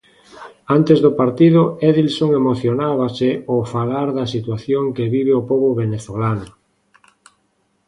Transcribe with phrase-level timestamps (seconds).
[0.77, 6.47] Antes do partido Edilson emocionábase ao falar da situación que vive o pobo venezolano.